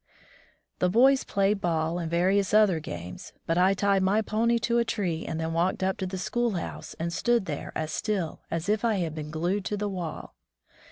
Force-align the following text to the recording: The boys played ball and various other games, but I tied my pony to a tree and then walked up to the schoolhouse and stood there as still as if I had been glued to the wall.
The 0.79 0.89
boys 0.89 1.23
played 1.23 1.61
ball 1.61 1.99
and 1.99 2.09
various 2.09 2.55
other 2.55 2.79
games, 2.79 3.33
but 3.45 3.55
I 3.55 3.75
tied 3.75 4.01
my 4.01 4.23
pony 4.23 4.57
to 4.57 4.79
a 4.79 4.83
tree 4.83 5.27
and 5.27 5.39
then 5.39 5.53
walked 5.53 5.83
up 5.83 5.97
to 5.97 6.07
the 6.07 6.17
schoolhouse 6.17 6.95
and 6.95 7.13
stood 7.13 7.45
there 7.45 7.71
as 7.75 7.91
still 7.91 8.41
as 8.49 8.67
if 8.67 8.83
I 8.83 8.95
had 8.95 9.13
been 9.13 9.29
glued 9.29 9.63
to 9.65 9.77
the 9.77 9.89
wall. 9.89 10.33